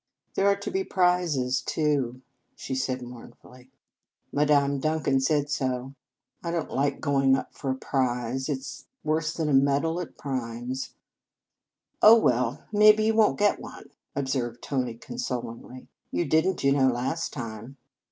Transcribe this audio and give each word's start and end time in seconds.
"There 0.33 0.47
are 0.47 0.55
to 0.55 0.71
be 0.71 0.83
prizes, 0.83 1.61
too," 1.61 2.23
she 2.55 2.73
said 2.73 3.03
mournfully. 3.03 3.69
184 4.31 4.33
Reverend 4.33 4.33
Mother 4.33 4.33
s 4.33 4.33
Feast 4.33 4.33
"Madame 4.33 4.79
Duncan 4.79 5.19
said 5.19 5.49
so. 5.51 5.93
I 6.43 6.49
don 6.49 6.67
t 6.69 6.73
like 6.73 6.99
going 7.01 7.35
up 7.35 7.53
for 7.53 7.69
a 7.69 7.75
prize. 7.75 8.49
It 8.49 8.57
s 8.57 8.85
worse 9.03 9.31
than 9.31 9.47
a 9.47 9.53
medal 9.53 9.99
at 10.01 10.17
Primes."" 10.17 10.95
Oh, 12.01 12.19
well, 12.19 12.65
maybe 12.73 13.03
you 13.03 13.13
won 13.13 13.35
t 13.37 13.41
get 13.43 13.59
one," 13.59 13.91
observed 14.15 14.63
Tony 14.63 14.95
consolingly." 14.95 15.87
You 16.11 16.25
did 16.25 16.47
n 16.47 16.55
t, 16.55 16.65
you 16.69 16.73
know, 16.73 16.87
last 16.89 17.31
time." 17.31 17.77